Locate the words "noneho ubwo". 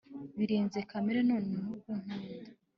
1.29-1.89